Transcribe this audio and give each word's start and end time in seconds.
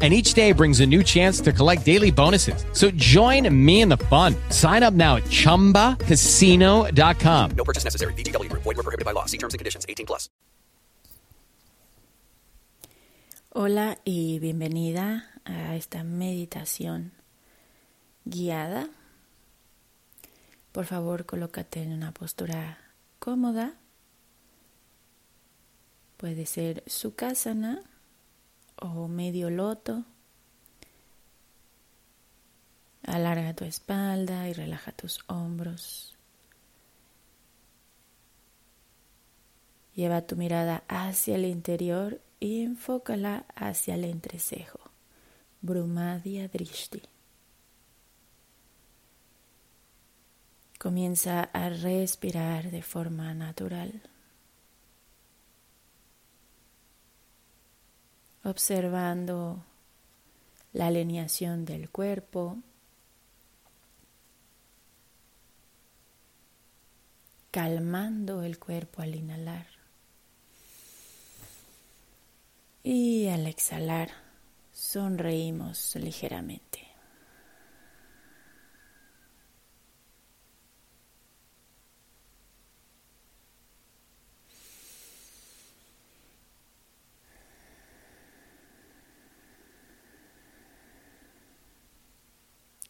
and 0.00 0.14
each 0.14 0.34
day 0.34 0.52
brings 0.52 0.78
a 0.78 0.86
new 0.86 1.02
chance 1.02 1.40
to 1.40 1.52
collect 1.52 1.84
daily 1.84 2.12
bonuses. 2.12 2.64
So 2.72 2.92
join 2.92 3.52
me 3.52 3.80
in 3.80 3.88
the 3.88 3.96
fun. 3.96 4.36
Sign 4.50 4.84
up 4.84 4.94
now 4.94 5.16
at 5.16 5.24
ChumbaCasino.com. 5.24 7.50
No 7.56 7.64
purchase 7.64 7.82
necessary. 7.82 8.14
VGW 8.14 8.48
Group. 8.48 8.62
Void 8.62 8.76
were 8.76 8.84
prohibited 8.84 9.04
by 9.04 9.10
law. 9.10 9.24
See 9.24 9.38
terms 9.38 9.54
and 9.54 9.58
conditions. 9.58 9.84
18 9.88 10.06
plus. 10.06 10.30
Hola 13.50 13.98
y 14.04 14.38
bienvenida 14.38 15.24
a 15.44 15.74
esta 15.74 16.04
meditación 16.04 17.10
guiada. 18.24 18.88
Por 20.70 20.84
favor, 20.84 21.26
colócate 21.26 21.82
en 21.82 21.92
una 21.92 22.12
postura 22.12 22.78
cómoda. 23.18 23.74
Puede 26.18 26.46
ser 26.46 26.84
Sukhasana 26.86 27.82
o 28.80 29.08
medio 29.08 29.50
loto. 29.50 30.04
Alarga 33.02 33.54
tu 33.54 33.64
espalda 33.64 34.48
y 34.48 34.52
relaja 34.52 34.92
tus 34.92 35.20
hombros. 35.28 36.16
Lleva 39.94 40.26
tu 40.26 40.36
mirada 40.36 40.84
hacia 40.88 41.36
el 41.36 41.44
interior 41.44 42.20
y 42.38 42.62
enfócala 42.62 43.46
hacia 43.54 43.94
el 43.94 44.04
entrecejo. 44.04 44.78
Brumadhya 45.60 46.46
Drishti. 46.48 47.02
Comienza 50.78 51.42
a 51.52 51.70
respirar 51.70 52.70
de 52.70 52.82
forma 52.82 53.34
natural. 53.34 54.00
Observando 58.48 59.64
la 60.72 60.88
alineación 60.88 61.64
del 61.64 61.90
cuerpo, 61.90 62.58
calmando 67.50 68.42
el 68.42 68.58
cuerpo 68.58 69.02
al 69.02 69.14
inhalar 69.14 69.66
y 72.82 73.28
al 73.28 73.46
exhalar 73.46 74.10
sonreímos 74.72 75.94
ligeramente. 75.96 76.87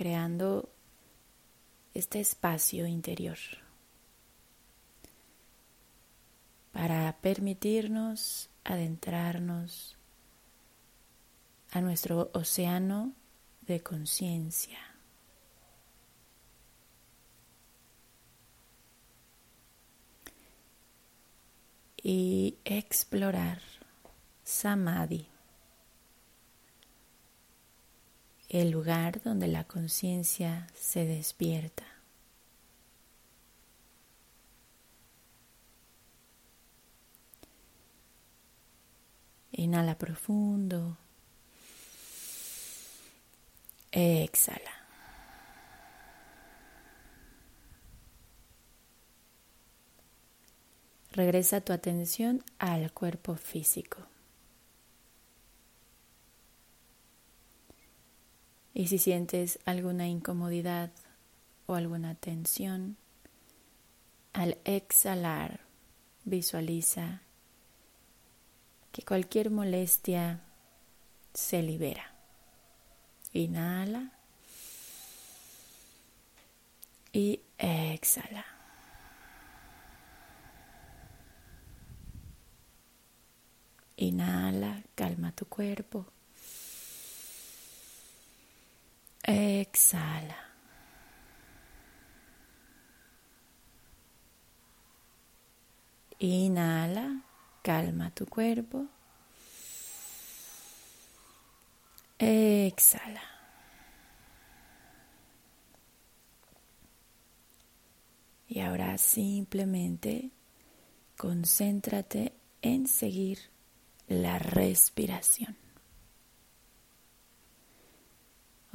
Creando 0.00 0.70
este 1.92 2.20
espacio 2.20 2.86
interior 2.86 3.36
para 6.72 7.14
permitirnos 7.20 8.48
adentrarnos 8.64 9.98
a 11.72 11.82
nuestro 11.82 12.30
océano 12.32 13.12
de 13.60 13.82
conciencia. 13.82 14.78
Y 22.02 22.56
explorar 22.64 23.60
Samadhi. 24.44 25.28
El 28.50 28.72
lugar 28.72 29.22
donde 29.22 29.46
la 29.46 29.62
conciencia 29.62 30.66
se 30.74 31.04
despierta. 31.06 31.84
Inhala 39.52 39.96
profundo. 39.96 40.96
Exhala. 43.92 44.72
Regresa 51.12 51.60
tu 51.60 51.72
atención 51.72 52.42
al 52.58 52.92
cuerpo 52.92 53.36
físico. 53.36 53.98
Y 58.72 58.86
si 58.86 58.98
sientes 58.98 59.58
alguna 59.64 60.08
incomodidad 60.08 60.90
o 61.66 61.74
alguna 61.74 62.14
tensión, 62.14 62.96
al 64.32 64.58
exhalar 64.64 65.60
visualiza 66.24 67.22
que 68.92 69.02
cualquier 69.02 69.50
molestia 69.50 70.40
se 71.34 71.62
libera. 71.62 72.14
Inhala 73.32 74.12
y 77.12 77.40
exhala. 77.58 78.44
Inhala, 83.96 84.82
calma 84.94 85.32
tu 85.32 85.46
cuerpo. 85.46 86.06
Exhala. 89.30 90.36
Inhala, 96.18 97.22
calma 97.62 98.10
tu 98.10 98.26
cuerpo. 98.26 98.86
Exhala. 102.18 103.22
Y 108.48 108.58
ahora 108.58 108.98
simplemente 108.98 110.32
concéntrate 111.16 112.32
en 112.62 112.88
seguir 112.88 113.38
la 114.08 114.40
respiración. 114.40 115.59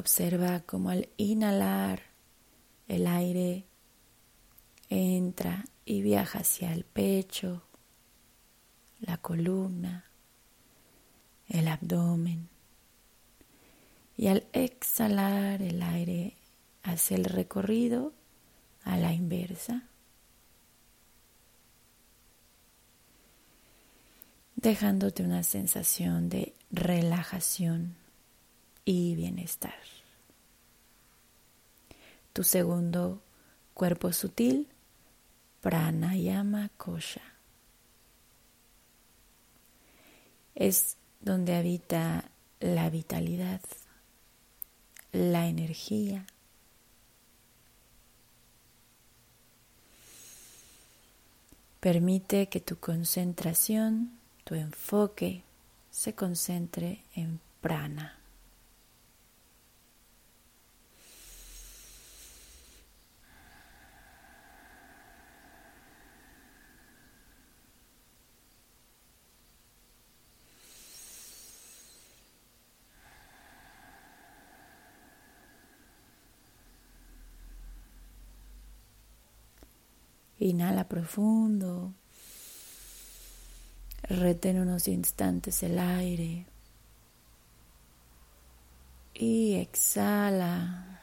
Observa 0.00 0.60
cómo 0.60 0.88
al 0.88 1.10
inhalar 1.18 2.00
el 2.88 3.06
aire 3.06 3.66
entra 4.88 5.66
y 5.84 6.00
viaja 6.00 6.38
hacia 6.38 6.72
el 6.72 6.84
pecho, 6.84 7.60
la 9.00 9.18
columna, 9.18 10.06
el 11.50 11.68
abdomen. 11.68 12.48
Y 14.16 14.28
al 14.28 14.46
exhalar 14.54 15.60
el 15.60 15.82
aire 15.82 16.32
hace 16.82 17.16
el 17.16 17.26
recorrido 17.26 18.14
a 18.84 18.96
la 18.96 19.12
inversa, 19.12 19.82
dejándote 24.56 25.22
una 25.22 25.42
sensación 25.42 26.30
de 26.30 26.54
relajación 26.70 27.99
y 28.84 29.14
bienestar. 29.14 29.74
Tu 32.32 32.44
segundo 32.44 33.22
cuerpo 33.74 34.12
sutil, 34.12 34.68
pranayama 35.60 36.70
kosha. 36.76 37.22
Es 40.54 40.96
donde 41.20 41.54
habita 41.54 42.30
la 42.60 42.90
vitalidad, 42.90 43.60
la 45.12 45.46
energía. 45.46 46.26
Permite 51.80 52.50
que 52.50 52.60
tu 52.60 52.76
concentración, 52.76 54.12
tu 54.44 54.54
enfoque, 54.54 55.42
se 55.90 56.14
concentre 56.14 57.02
en 57.14 57.40
prana. 57.62 58.19
Inhala 80.40 80.88
profundo. 80.88 81.92
Retén 84.04 84.58
unos 84.58 84.88
instantes 84.88 85.62
el 85.62 85.78
aire. 85.78 86.46
Y 89.12 89.56
exhala. 89.56 90.98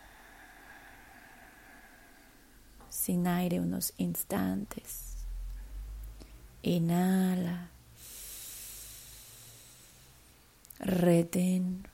Sin 2.90 3.28
aire 3.28 3.60
unos 3.60 3.94
instantes. 3.98 5.18
Inhala. 6.64 7.70
Retén. 10.80 11.88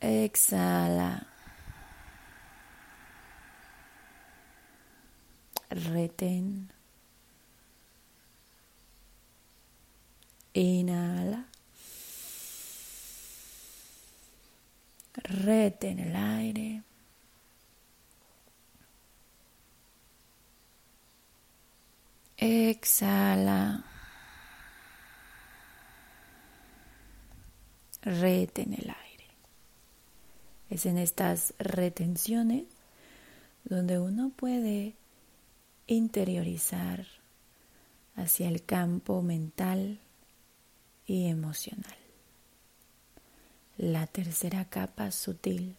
Exhala. 0.00 1.33
Retén. 5.70 6.70
Inhala. 10.54 11.46
Retén 15.14 15.98
el 15.98 16.16
aire. 16.16 16.82
Exhala. 22.36 23.84
Retén 28.02 28.74
el 28.74 28.90
aire. 28.90 29.28
Es 30.68 30.86
en 30.86 30.98
estas 30.98 31.54
retenciones 31.58 32.64
donde 33.64 33.98
uno 33.98 34.30
puede 34.36 34.94
interiorizar 35.86 37.06
hacia 38.16 38.48
el 38.48 38.64
campo 38.64 39.22
mental 39.22 39.98
y 41.06 41.26
emocional. 41.26 41.96
La 43.76 44.06
tercera 44.06 44.64
capa 44.66 45.10
sutil. 45.10 45.76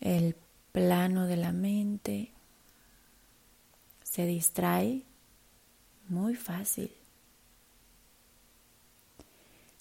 El 0.00 0.36
plano 0.72 1.26
de 1.26 1.36
la 1.36 1.52
mente 1.52 2.30
se 4.02 4.26
distrae 4.26 5.02
muy 6.08 6.34
fácil. 6.34 6.92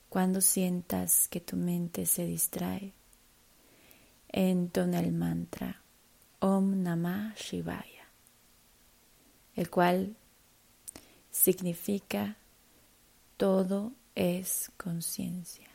Cuando 0.10 0.42
sientas 0.42 1.28
que 1.28 1.40
tu 1.40 1.56
mente 1.56 2.06
se 2.06 2.26
distrae, 2.26 2.94
entona 4.50 5.00
el 5.00 5.12
mantra 5.12 5.82
Om 6.40 6.82
Namah 6.82 7.36
Shivaya, 7.36 8.08
el 9.56 9.70
cual 9.70 10.16
significa 11.30 12.38
todo 13.38 13.94
es 14.16 14.72
conciencia. 14.78 15.70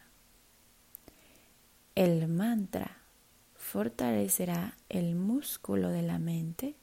El 1.95 2.27
mantra 2.27 2.99
fortalecerá 3.55 4.77
el 4.89 5.15
músculo 5.15 5.91
de 5.91 6.03
la 6.03 6.19
mente 6.19 6.75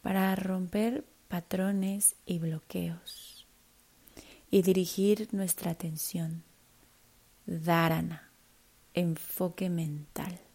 para 0.00 0.34
romper 0.34 1.04
patrones 1.28 2.16
y 2.24 2.38
bloqueos 2.38 3.46
y 4.50 4.62
dirigir 4.62 5.28
nuestra 5.32 5.72
atención. 5.72 6.42
Dharana, 7.44 8.30
enfoque 8.94 9.68
mental. 9.68 10.45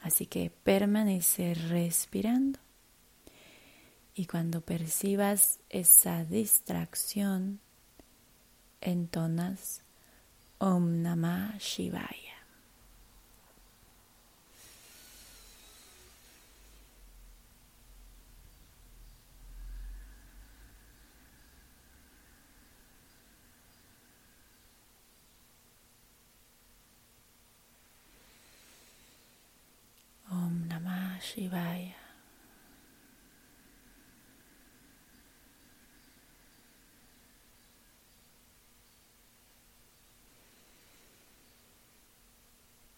Así 0.00 0.26
que 0.26 0.50
permanece 0.50 1.54
respirando 1.54 2.58
y 4.14 4.26
cuando 4.26 4.60
percibas 4.60 5.60
esa 5.68 6.24
distracción, 6.24 7.60
entonas 8.80 9.82
Om 10.58 11.02
Namah 11.02 11.56
Shivaya. 11.58 12.29
Shivaya. 31.20 31.94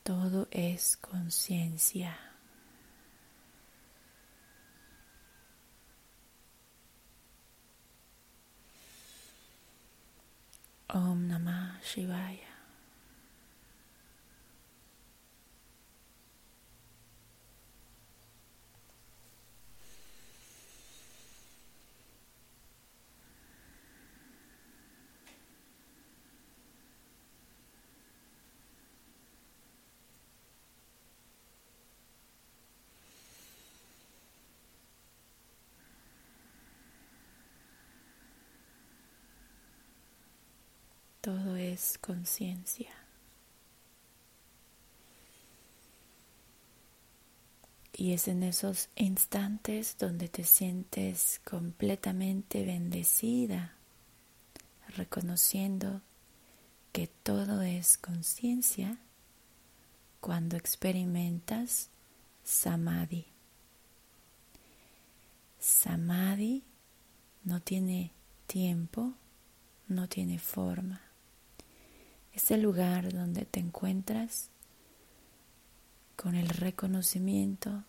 Todo 0.04 0.48
es 0.50 0.96
conciencia. 0.96 2.16
Om 10.88 11.28
Namah 11.28 11.80
Shivaya. 11.82 12.51
Todo 41.23 41.55
es 41.55 41.99
conciencia. 41.99 42.91
Y 47.93 48.12
es 48.12 48.26
en 48.26 48.43
esos 48.43 48.88
instantes 48.97 49.97
donde 49.99 50.29
te 50.29 50.43
sientes 50.43 51.41
completamente 51.45 52.67
bendecida, 52.67 53.76
reconociendo 54.97 56.00
que 56.91 57.07
todo 57.07 57.62
es 57.62 57.99
conciencia 57.99 58.99
cuando 60.19 60.57
experimentas 60.57 61.88
samadhi. 62.43 63.26
Samadhi 65.61 66.64
no 67.45 67.61
tiene 67.61 68.11
tiempo, 68.49 69.12
no 69.87 70.09
tiene 70.09 70.41
forma 70.41 71.12
es 72.34 72.50
el 72.50 72.62
lugar 72.62 73.12
donde 73.12 73.44
te 73.44 73.60
encuentras 73.60 74.48
con 76.16 76.34
el 76.34 76.48
reconocimiento 76.48 77.84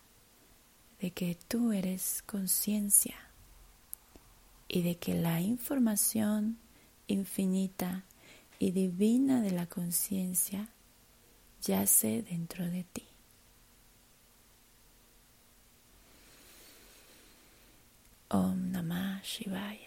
de 1.00 1.12
que 1.12 1.38
tú 1.48 1.72
eres 1.72 2.24
conciencia 2.26 3.16
y 4.68 4.82
de 4.82 4.96
que 4.96 5.14
la 5.14 5.42
información 5.42 6.58
infinita 7.08 8.04
y 8.60 8.72
divina 8.72 9.42
de 9.42 9.52
la 9.52 9.66
conciencia 9.66 10.70
yace 11.62 12.24
dentro 12.24 12.66
de 12.66 12.84
ti. 12.86 13.04
Om 18.30 18.72
Namah 18.72 19.22
Shivaya. 19.22 19.83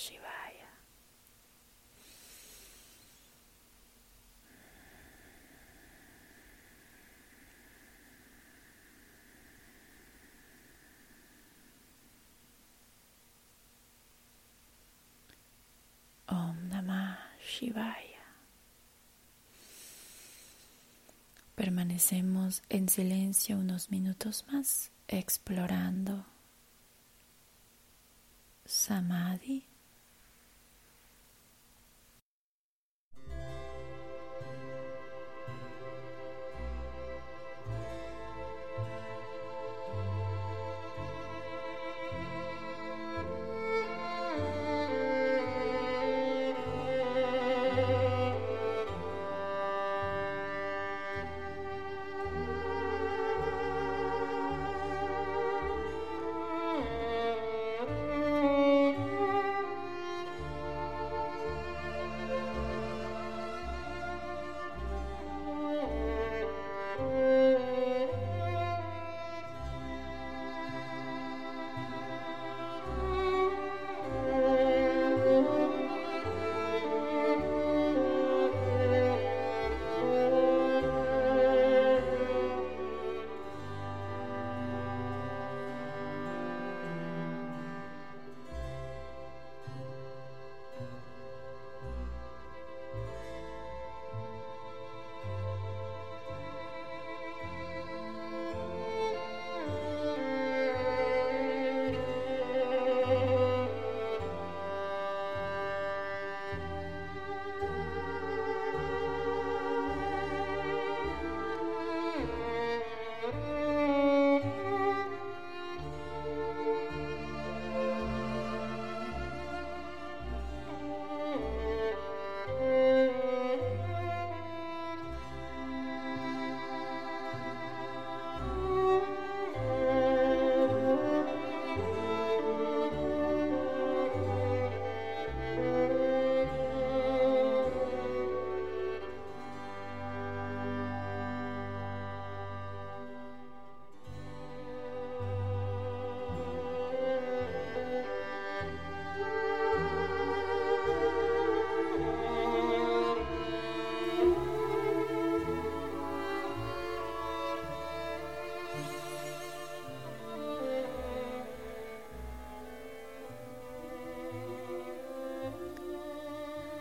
Shivaya. 0.00 0.70
Om 16.28 16.56
Namah 16.70 17.18
Shivaya. 17.44 18.24
Permanecemos 21.54 22.62
en 22.70 22.88
silencio 22.88 23.58
unos 23.58 23.90
minutos 23.90 24.46
más 24.50 24.90
explorando 25.08 26.24
Samadhi. 28.64 29.69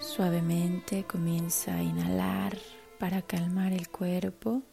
Suavemente 0.10 1.04
comienza 1.04 1.76
a 1.76 1.84
inhalar 1.84 2.58
para 2.98 3.22
calmar 3.22 3.74
el 3.74 3.90
cuerpo 3.90 4.64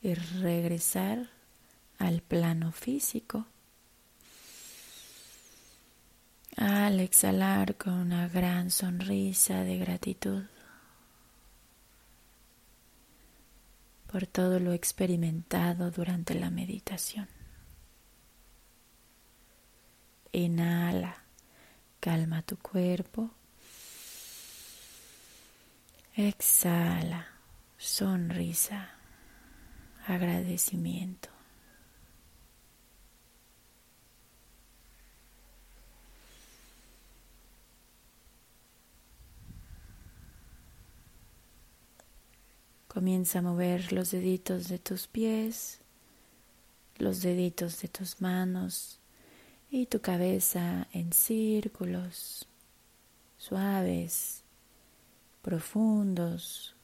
y 0.00 0.14
regresar 0.14 1.28
al 1.98 2.22
plano 2.22 2.70
físico. 2.70 3.46
Al 6.56 7.00
exhalar 7.00 7.76
con 7.78 7.94
una 7.94 8.28
gran 8.28 8.70
sonrisa 8.70 9.64
de 9.64 9.76
gratitud 9.76 10.44
por 14.06 14.28
todo 14.28 14.60
lo 14.60 14.72
experimentado 14.72 15.90
durante 15.90 16.34
la 16.38 16.48
meditación. 16.48 17.26
Inhala, 20.30 21.24
calma 21.98 22.42
tu 22.42 22.56
cuerpo 22.56 23.32
Exhala, 26.28 27.28
sonrisa, 27.78 28.90
agradecimiento. 30.06 31.30
Comienza 42.86 43.38
a 43.38 43.42
mover 43.42 43.90
los 43.94 44.10
deditos 44.10 44.68
de 44.68 44.78
tus 44.78 45.06
pies, 45.06 45.80
los 46.98 47.22
deditos 47.22 47.80
de 47.80 47.88
tus 47.88 48.20
manos 48.20 49.00
y 49.70 49.86
tu 49.86 50.02
cabeza 50.02 50.86
en 50.92 51.14
círculos 51.14 52.46
suaves 53.38 54.39
profundos. 55.42 56.74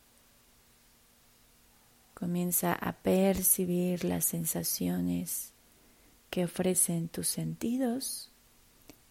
Comienza 2.15 2.73
a 2.73 2.93
percibir 2.93 4.05
las 4.05 4.25
sensaciones 4.25 5.53
que 6.31 6.45
ofrecen 6.45 7.09
tus 7.09 7.29
sentidos 7.29 8.31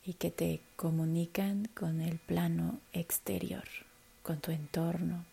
y 0.03 0.13
que 0.13 0.31
te 0.31 0.61
comunican 0.75 1.69
con 1.75 2.01
el 2.01 2.17
plano 2.17 2.79
exterior, 2.93 3.63
con 4.23 4.39
tu 4.39 4.51
entorno. 4.51 5.25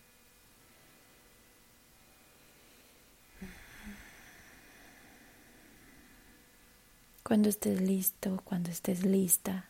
Cuando 7.23 7.49
estés 7.49 7.81
listo, 7.81 8.41
cuando 8.43 8.69
estés 8.69 9.03
lista, 9.03 9.65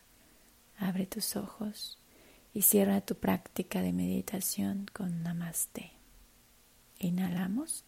abre 0.78 1.06
tus 1.06 1.36
ojos 1.36 1.98
y 2.54 2.62
cierra 2.62 3.02
tu 3.02 3.16
práctica 3.16 3.82
de 3.82 3.94
meditación 3.94 4.86
con 4.94 5.24
Namaste. 5.24 5.92
Inhalamos 7.00 7.84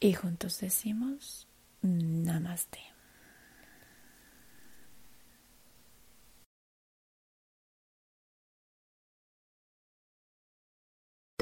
y 0.00 0.12
juntos 0.12 0.60
decimos 0.60 1.46
Namaste. 1.82 2.93